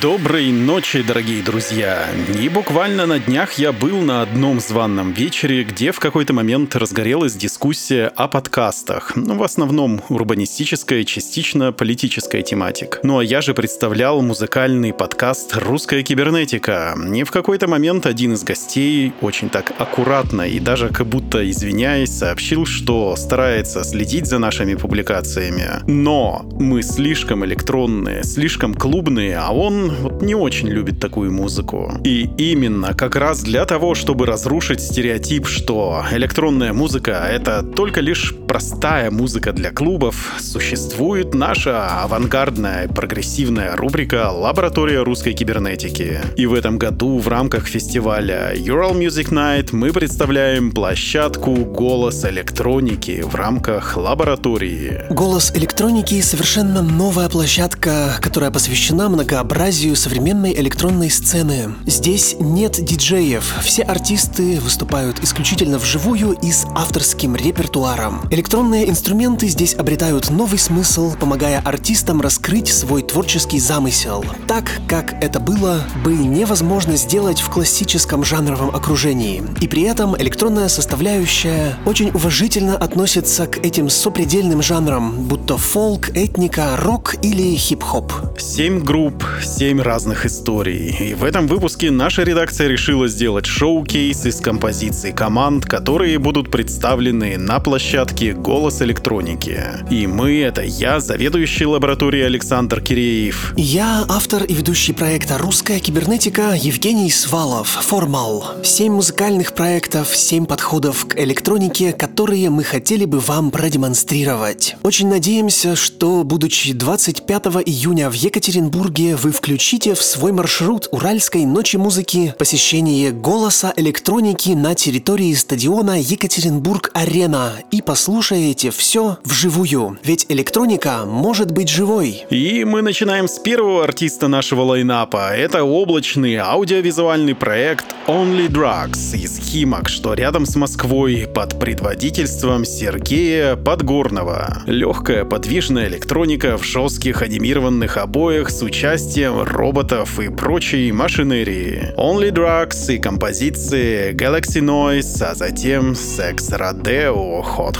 [0.00, 2.08] Доброй ночи, дорогие друзья!
[2.40, 7.34] И буквально на днях я был на одном званном вечере, где в какой-то момент разгорелась
[7.34, 9.12] дискуссия о подкастах.
[9.14, 13.00] Ну, в основном урбанистическая, частично политическая тематик.
[13.02, 16.96] Ну а я же представлял музыкальный подкаст «Русская кибернетика».
[17.14, 22.16] И в какой-то момент один из гостей очень так аккуратно и даже как будто извиняясь
[22.16, 25.82] сообщил, что старается следить за нашими публикациями.
[25.86, 31.92] Но мы слишком электронные, слишком клубные, а он вот не очень любит такую музыку.
[32.04, 38.34] И именно как раз для того, чтобы разрушить стереотип, что электронная музыка— это только лишь
[38.48, 46.20] простая музыка для клубов, существует наша авангардная прогрессивная рубрика «Лаборатория русской кибернетики».
[46.36, 53.22] И в этом году в рамках фестиваля Ural Music Night мы представляем площадку «Голос электроники»
[53.22, 55.04] в рамках лаборатории.
[55.10, 61.74] «Голос электроники»— совершенно новая площадка, которая посвящена многообразию фантазию современной электронной сцены.
[61.86, 68.20] Здесь нет диджеев, все артисты выступают исключительно вживую и с авторским репертуаром.
[68.30, 74.22] Электронные инструменты здесь обретают новый смысл, помогая артистам раскрыть свой творческий замысел.
[74.46, 79.42] Так, как это было бы невозможно сделать в классическом жанровом окружении.
[79.62, 86.76] И при этом электронная составляющая очень уважительно относится к этим сопредельным жанрам, будто фолк, этника,
[86.76, 88.12] рок или хип-хоп.
[88.38, 90.96] Семь групп, семь семь разных историй.
[90.98, 97.38] И в этом выпуске наша редакция решила сделать шоу-кейс из композиций команд, которые будут представлены
[97.38, 99.62] на площадке «Голос электроники».
[99.88, 103.54] И мы— это я, заведующий лабораторией Александр Киреев.
[103.56, 108.56] Я автор и ведущий проекта «Русская кибернетика» Евгений Свалов, «Формал».
[108.64, 114.74] Семь музыкальных проектов, семь подходов к электронике, которые мы хотели бы вам продемонстрировать.
[114.82, 121.44] Очень надеемся, что, будучи 25 июня в Екатеринбурге, вы включите включите в свой маршрут Уральской
[121.44, 129.98] ночи музыки посещение голоса электроники на территории стадиона Екатеринбург-Арена и послушаете все вживую.
[130.02, 132.24] Ведь электроника может быть живой.
[132.30, 135.36] И мы начинаем с первого артиста нашего лайнапа.
[135.36, 143.56] Это облачный аудиовизуальный проект Only Drugs из Химок, что рядом с Москвой под предводительством Сергея
[143.56, 144.62] Подгорного.
[144.64, 151.92] Легкая подвижная электроника в жестких анимированных обоях с участием роботов и прочей машинерии.
[151.96, 157.76] Only Drugs и композиции Galaxy Noise, а затем Sex Rodeo Hot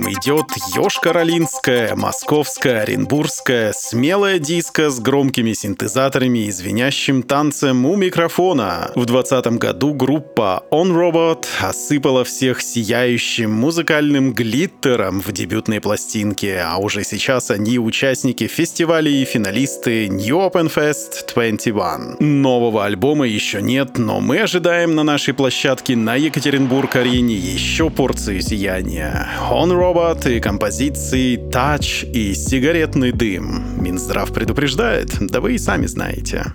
[0.00, 8.90] Номером идет Ёж-Каролинская, Московская, Оренбургская, смелая диско с громкими синтезаторами и звенящим танцем у микрофона.
[8.94, 16.78] В 2020 году группа On Robot осыпала всех сияющим музыкальным глиттером в дебютной пластинке, а
[16.78, 22.16] уже сейчас они участники фестивалей и финалисты New Open Fest 21.
[22.42, 29.28] Нового альбома еще нет, но мы ожидаем на нашей площадке на Екатеринбург-арене еще порцию сияния.
[29.50, 33.82] On Robot и композиции Touch и сигаретный дым.
[33.82, 36.54] Минздрав предупреждает, да вы и сами знаете.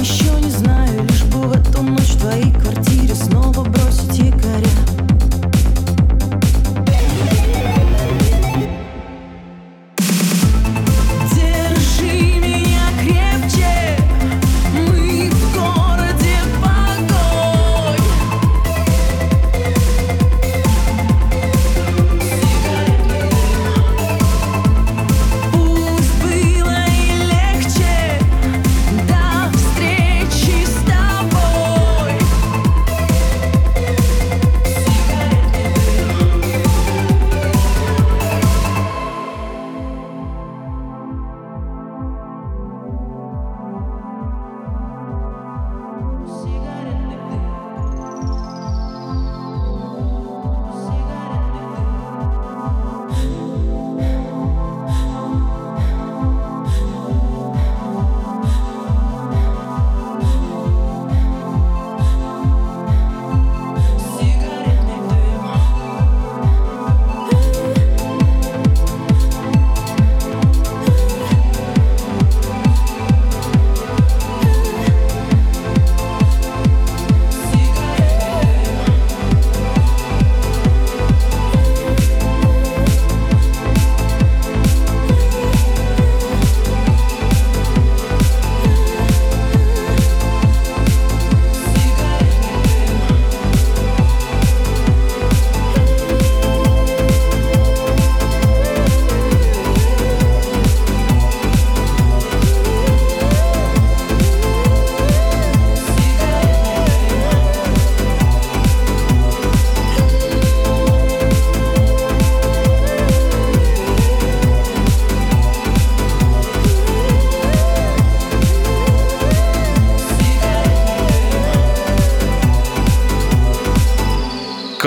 [0.00, 3.87] еще не знаю Лишь бы в эту ночь в твоей квартире снова бросить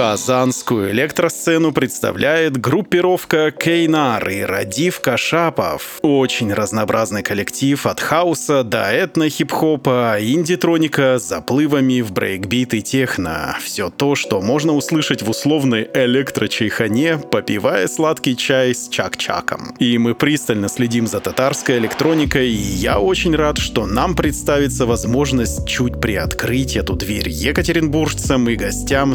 [0.01, 5.99] Казанскую электросцену представляет группировка Кейнар и Радиф Кашапов.
[6.01, 13.55] Очень разнообразный коллектив от хаоса до этно-хип-хопа, инди-троника с заплывами в брейкбит и техно.
[13.61, 19.75] Все то, что можно услышать в условной электрочайхане, попивая сладкий чай с чак-чаком.
[19.77, 25.67] И мы пристально следим за татарской электроникой, и я очень рад, что нам представится возможность
[25.67, 29.13] чуть приоткрыть эту дверь екатеринбуржцам и гостям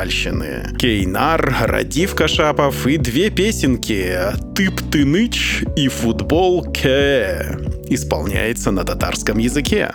[0.00, 0.76] среднеуральщины.
[0.78, 4.16] Кейнар, Радив Кашапов и две песенки
[4.54, 7.58] «Тып ты ныч» и «Футбол Ке»
[7.88, 9.92] исполняется на татарском языке.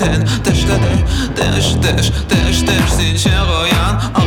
[0.00, 0.84] ten Też, też, też,
[1.34, 4.19] też, też, też, też, też, też, też,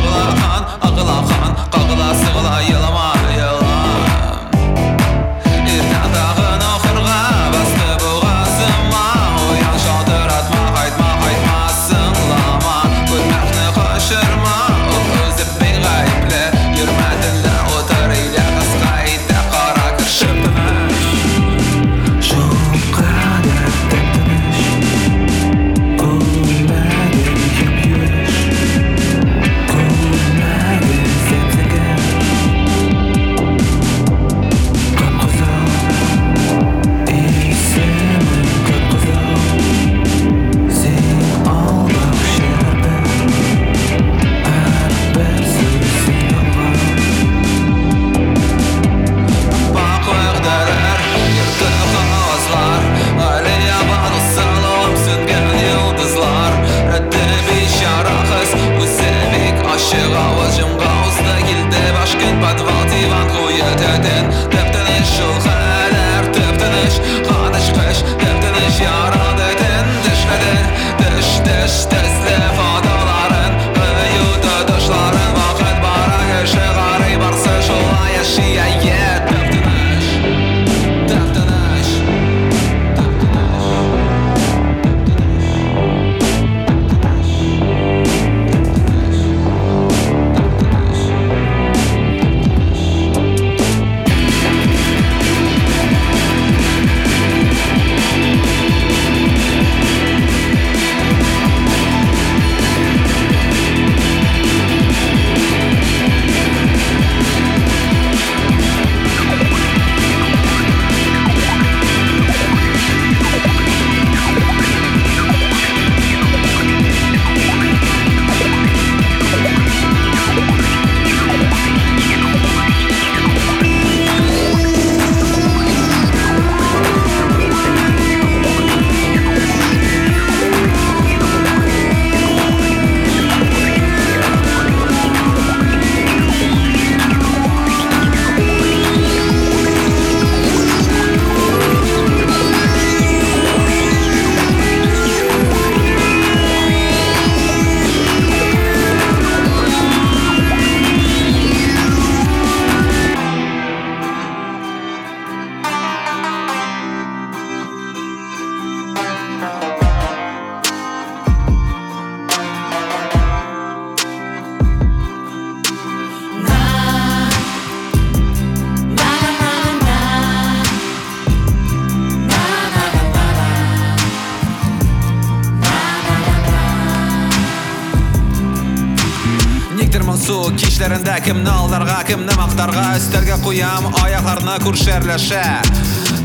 [181.29, 185.43] kimni aldarga kimni maqtarga istalga qo'yam oyoqlarni ko'rsharlasha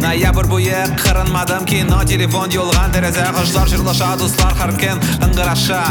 [0.02, 5.82] ноябрь буе кырынмадым кино телефон юлган терезе коштор жырлаша дуслар har ким ыңгыраша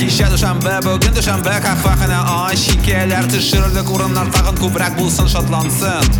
[0.00, 6.10] кеше душанбе бүгін душанбе кахвахана ай шикелер төшерерлек урыннар тагын күбрәк булсын шатлансын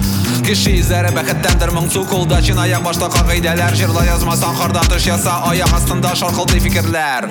[0.46, 5.76] кеше йөзләре бәхеттәндер моңсу кулда чин аяк башта кагыйдәләр җырла язмасаң кардан төш яса аяк
[5.80, 7.30] астында шаркылдый фикерләр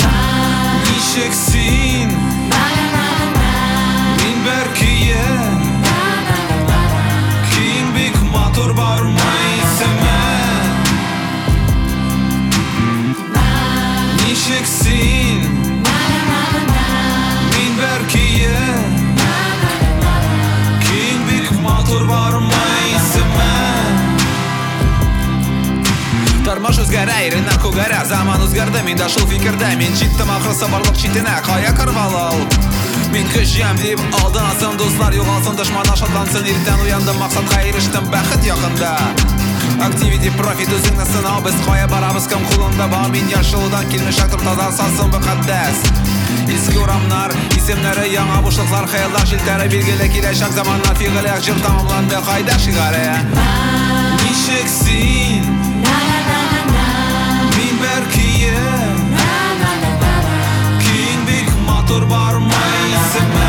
[0.89, 2.16] ничек син
[8.57, 9.19] бик матур бармы
[9.63, 10.21] исеме
[14.25, 15.41] ничек син
[17.53, 18.57] мин бәркие
[20.81, 22.63] киң бик матур бармы
[22.95, 23.51] исеме
[26.43, 31.37] Тормыш үзгәрә, иреннәр күгәрә Заман үзгәрде, мин дә шул фикердә Мин җиттем ахрысы барлык читенә
[31.45, 32.43] Кая кырвалау
[33.12, 38.90] менікі жем деп алдансам достар жоғалсын дұшман ашатлансын ертең оянды мақсат қайыр іштім бақыт яқында
[39.86, 44.68] активити профит өзіңді сынау біз қоя барамыз кім қолында бар мен яшылдан келмеш шақтым таза
[44.80, 45.82] сасын мұқаддас
[46.56, 50.52] ескі орамнар есемнәрі яңа бұшылықлар қиялдар желтәрі белгілі келешек
[51.00, 53.06] фиғілі жыр тамамланды қайда шығары
[54.24, 55.48] нешексің
[57.56, 58.78] мен бір күйім
[63.18, 63.47] tonight.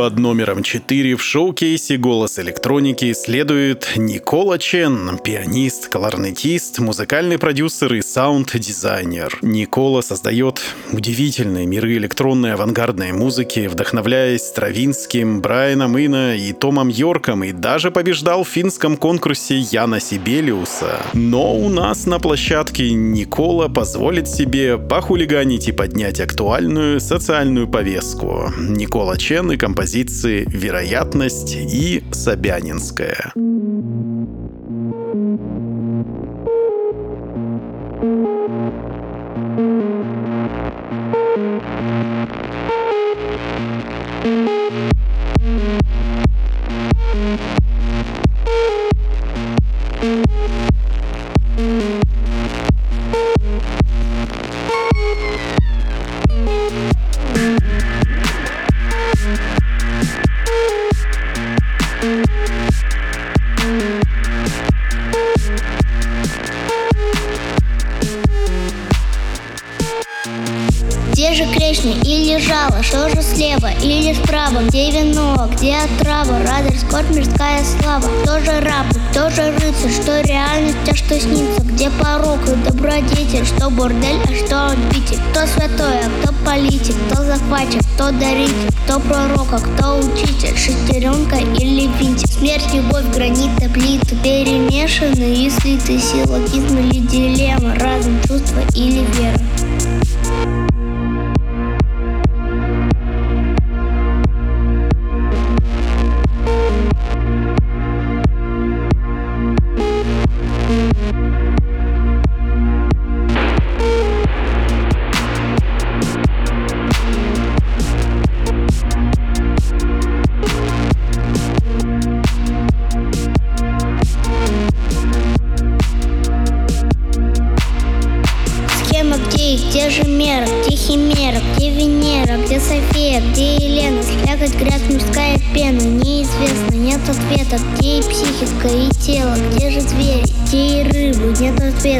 [0.00, 8.02] Под номером 4 в шоу-кейсе «Голос электроники» следует Никола Чен, пианист, кларнетист, музыкальный продюсер и
[8.02, 9.38] саунд-дизайнер.
[9.42, 10.60] Никола создает
[10.92, 18.44] удивительные миры электронной авангардной музыки, вдохновляясь Стравинским, Брайаном Ина и Томом Йорком, и даже побеждал
[18.44, 21.00] в финском конкурсе Яна Сибелиуса.
[21.14, 28.52] Но у нас на площадке Никола позволит себе похулиганить и поднять актуальную социальную повестку.
[28.58, 29.56] Никола Чен и
[30.10, 33.32] композиции «Вероятность» и «Собянинская».
[44.24, 44.99] Где
[72.82, 78.38] жало, что же слева или справа, где вино, где отрава, радость, скорбь, мирская слава, кто
[78.40, 83.70] же раб, кто же рыцарь, что реальность, а что снится, где порок и добродетель, что
[83.70, 89.52] бордель, а что обитель, кто святой, а кто политик, кто захватчик, кто даритель, кто пророк,
[89.52, 97.00] а кто учитель, шестеренка или винтик, смерть, любовь, граниты, плиты, перемешаны и слиты, силогизм или
[97.00, 99.40] дилемма, разум, чувство или вера.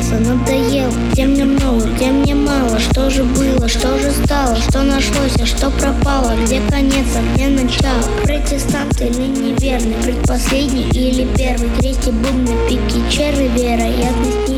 [0.00, 4.82] Ответа, надоело, где мне много, где мне мало, что же было, что же стало, что
[4.82, 11.70] нашлось, а что пропало, где конец, а где начало, протестант или неверный, предпоследний или первый,
[11.78, 14.49] крести бубны, пики, черви, вероятность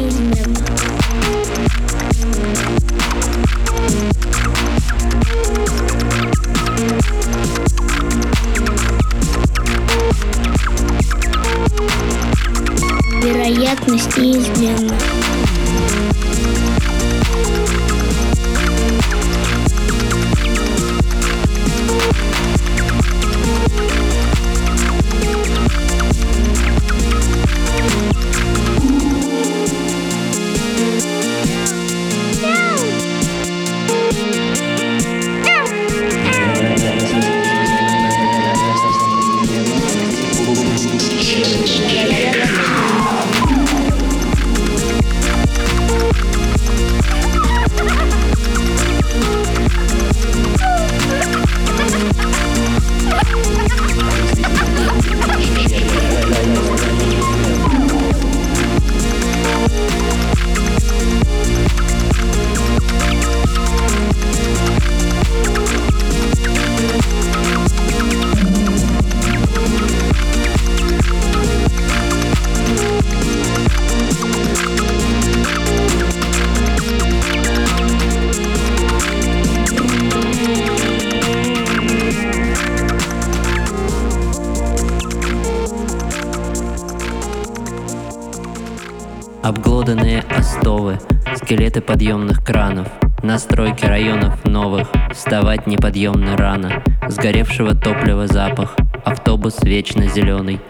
[91.73, 92.89] скелеты подъемных кранов,
[93.23, 100.61] Настройки районов новых, вставать неподъемно рано, Сгоревшего топлива запах, автобус вечно зеленый,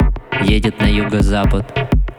[0.42, 1.66] Едет на юго-запад,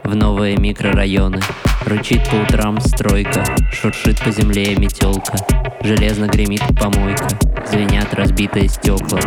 [0.03, 1.39] в новые микрорайоны,
[1.85, 5.37] Рычит по утрам стройка, шуршит по земле метелка,
[5.81, 7.27] Железно гремит помойка,
[7.65, 9.19] звенят разбитые стекла,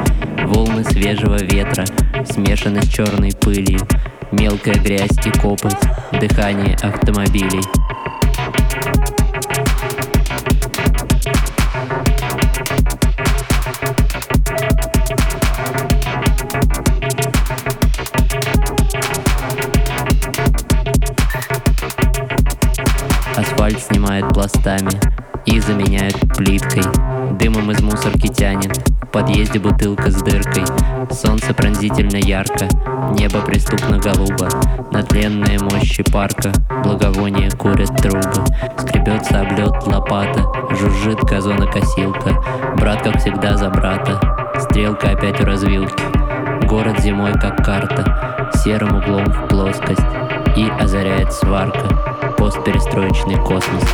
[0.45, 1.87] Волны свежего ветра
[2.31, 3.81] смешаны с черной пылью,
[4.33, 5.81] Мелкая грязь и копоть,
[6.13, 7.63] дыхание автомобилей.
[24.47, 24.91] Пластами
[25.45, 26.83] и заменяют плиткой.
[27.39, 30.65] Дымом из мусорки тянет, в подъезде бутылка с дыркой.
[31.11, 32.69] Солнце пронзительно ярко,
[33.19, 34.49] небо преступно голубо.
[34.93, 36.53] На тленные мощи парка
[36.85, 38.45] благовония курят трубы.
[38.79, 42.41] Скребется облет лопата, жужжит газонокосилка.
[42.77, 44.21] Брат, как всегда, за брата,
[44.61, 46.05] стрелка опять у развилки.
[46.67, 50.07] Город зимой как карта, серым углом в плоскость.
[50.57, 53.85] И озаряет сварка, постперестроечный космос.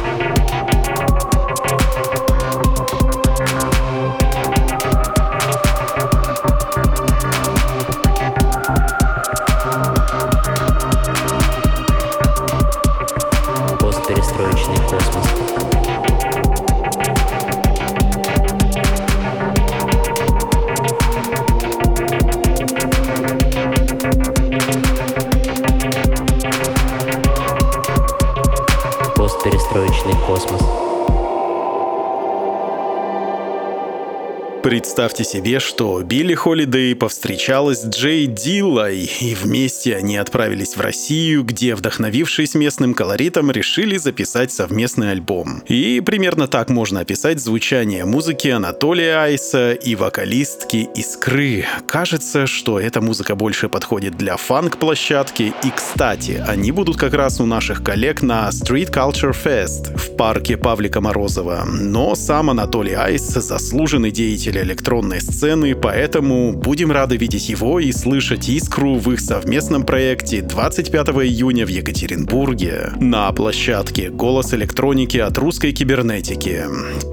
[34.62, 41.42] Представьте себе, что Билли Холидей повстречалась с Джей Диллой, и вместе они отправились в Россию,
[41.42, 45.64] где, вдохновившись местным колоритом, решили записать совместный альбом.
[45.66, 51.66] И примерно так можно описать звучание музыки Анатолия Айса и вокалистки Искры.
[51.88, 57.46] Кажется, что эта музыка больше подходит для фанк-площадки, и, кстати, они будут как раз у
[57.46, 61.64] наших коллег на Street Culture Fest в парке Павлика Морозова.
[61.66, 68.48] Но сам Анатолий Айс заслуженный деятель электронной сцены, поэтому будем рады видеть его и слышать
[68.48, 75.72] искру в их совместном проекте 25 июня в Екатеринбурге на площадке «Голос электроники от русской
[75.72, 76.64] кибернетики».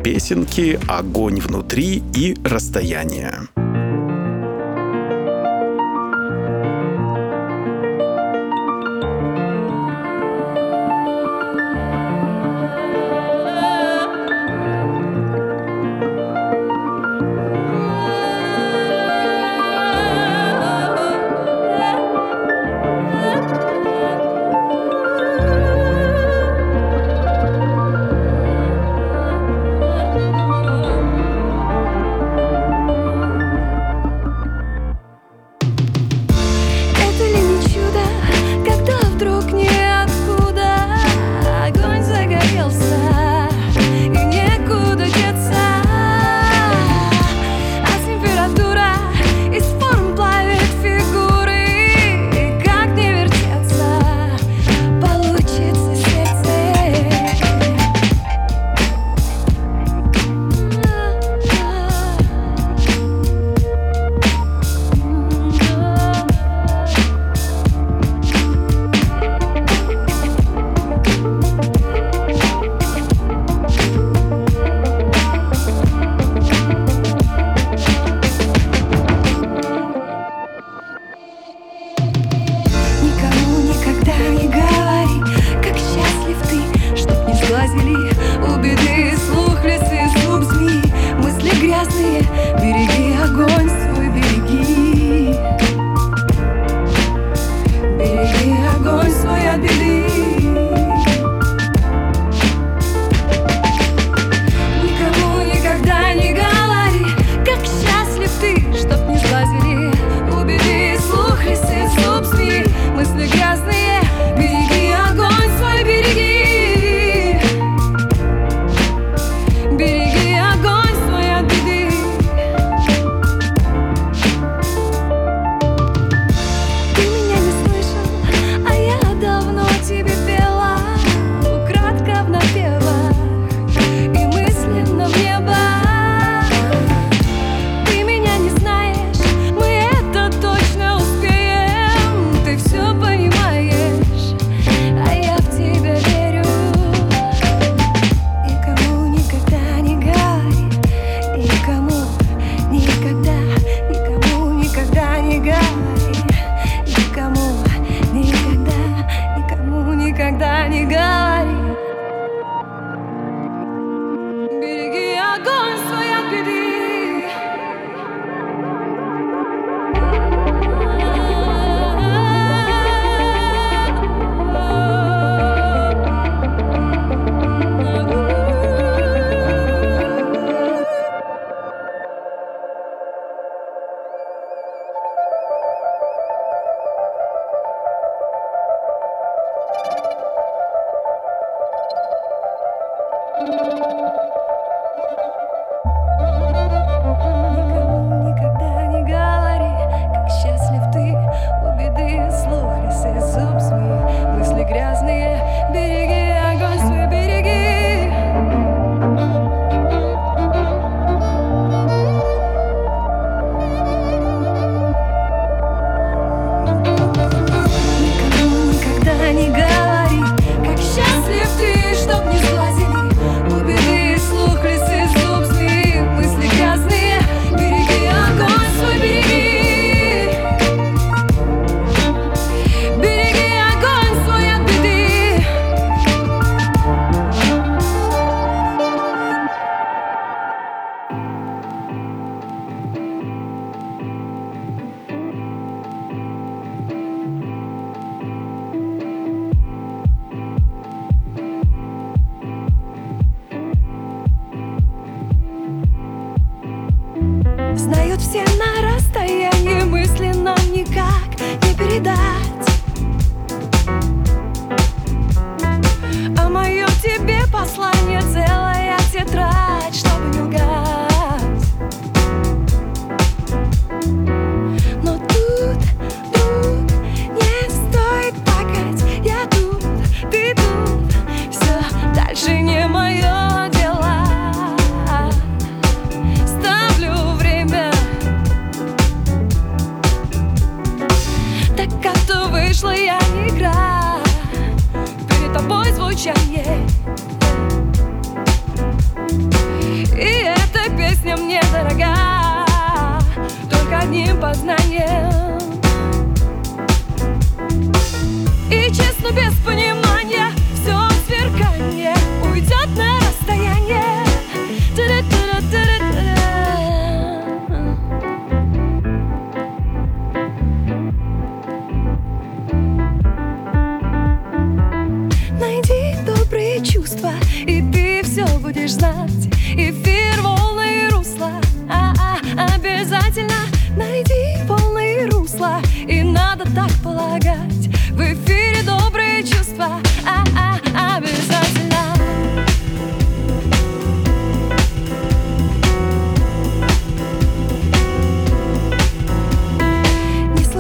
[0.04, 3.69] Песенки «Огонь внутри» и «Расстояние».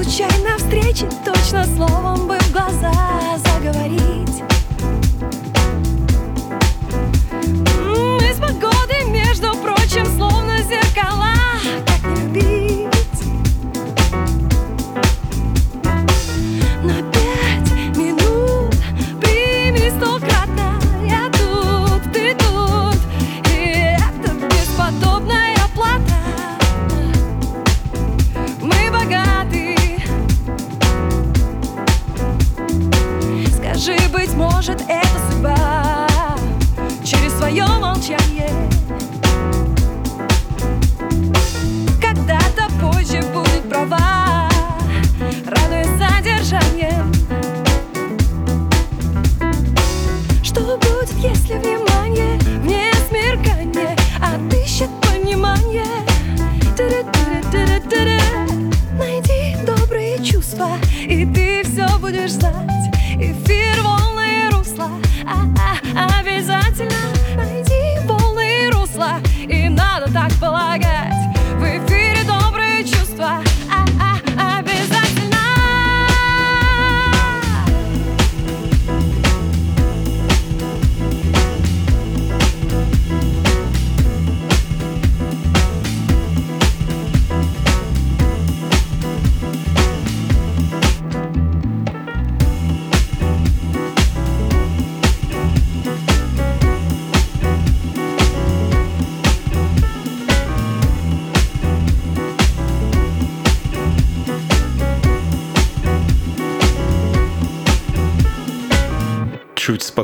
[0.10, 3.19] Случайно встречи точно словом бы в глазах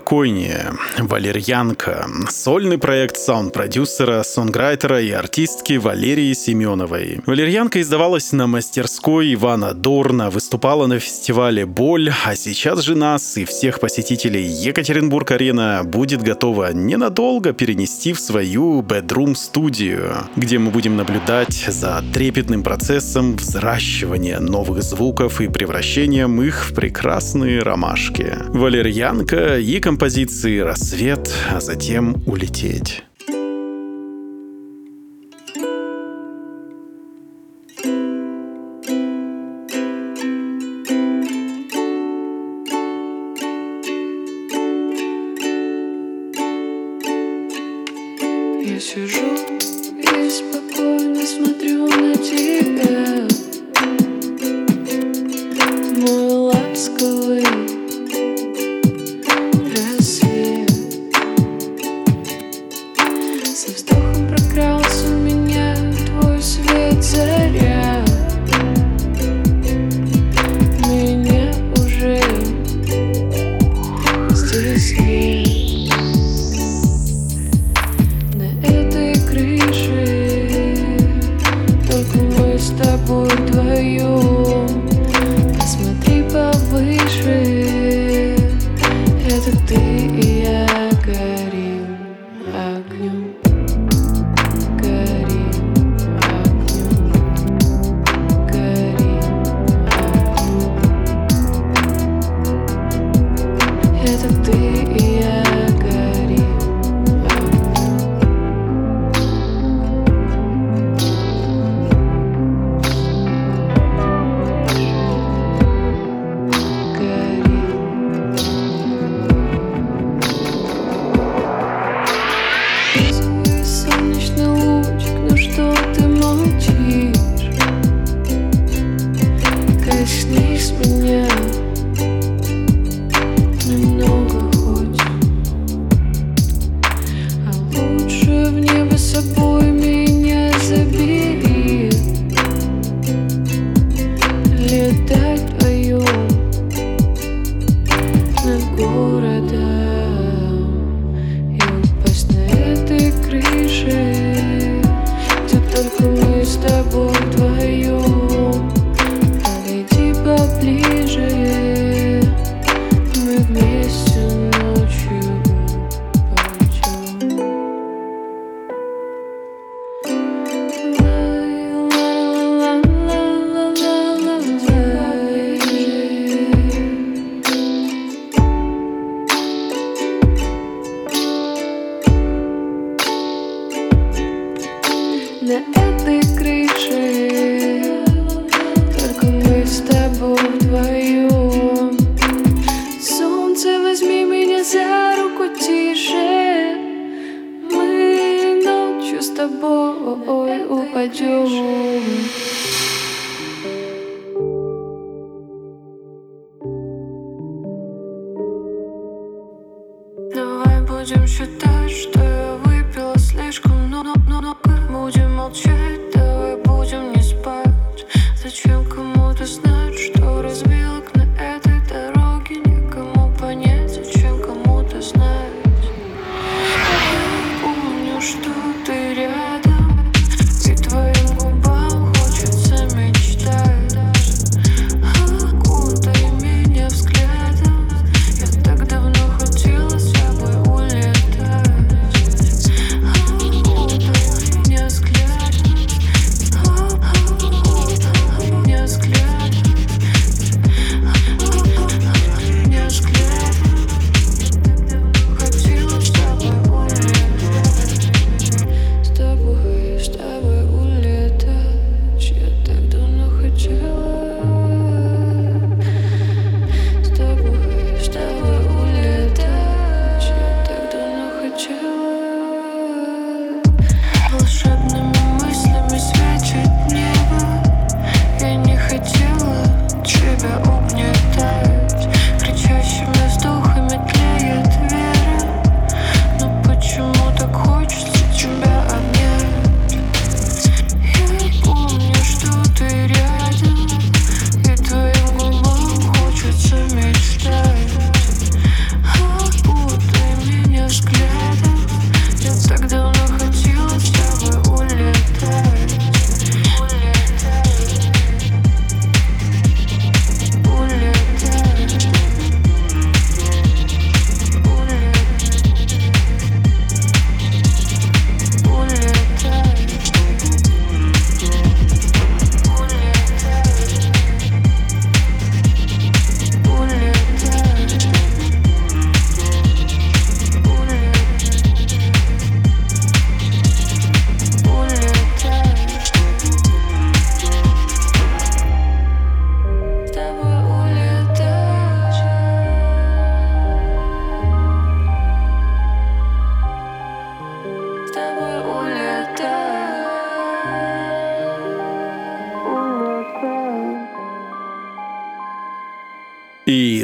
[0.06, 0.74] спокойнее.
[1.00, 2.08] Валерьянка.
[2.30, 7.22] Сольный проект саунд-продюсера, сонграйтера и артистки Валерии Семеновой.
[7.26, 13.46] Валерьянка издавалась на мастерской Ивана Дорна, выступала на фестивале «Боль», а сейчас же нас и
[13.46, 22.04] всех посетителей Екатеринбург-арена будет готова ненадолго перенести в свою бедрум-студию, где мы будем наблюдать за
[22.14, 28.36] трепетным процессом взращивания новых звуков и превращением их в прекрасные ромашки.
[28.50, 33.06] Валерьянка и композиция композиции «Рассвет», а затем «Улететь».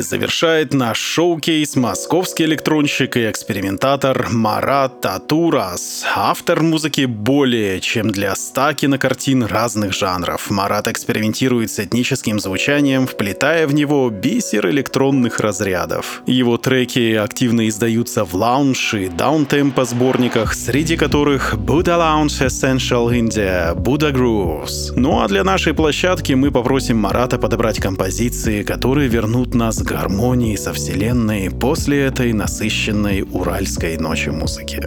[0.01, 8.73] Завершает наш шоу-кейс московский электронщик и экспериментатор Марат Татурас, автор музыки более чем для ста
[8.73, 10.49] кинокартин разных жанров.
[10.49, 16.23] Марат экспериментирует с этническим звучанием, вплетая в него бисер электронных разрядов.
[16.25, 23.75] Его треки активно издаются в лаунж и даунтемпо сборниках, среди которых Buddha Lounge Essential India,
[23.75, 24.93] Buddha Grooves.
[24.95, 30.73] Ну а для нашей площадки мы попросим Марата подобрать композиции, которые вернут нас гармонии со
[30.73, 34.81] Вселенной после этой насыщенной уральской ночи музыки.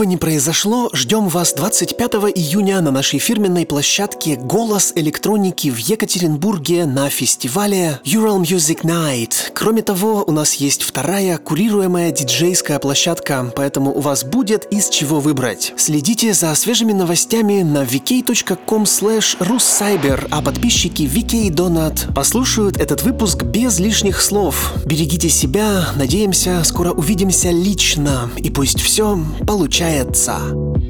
[0.00, 6.86] Бы ни произошло, ждем вас 25 июня на нашей фирменной площадке «Голос электроники» в Екатеринбурге
[6.86, 9.50] на фестивале Ural Music Night.
[9.52, 15.20] Кроме того, у нас есть вторая курируемая диджейская площадка, поэтому у вас будет из чего
[15.20, 15.74] выбрать.
[15.76, 23.42] Следите за свежими новостями на vk.com slash russcyber, а подписчики VK Donut послушают этот выпуск
[23.42, 24.72] без лишних слов.
[24.86, 30.89] Берегите себя, надеемся, скоро увидимся лично, и пусть все получается меняется.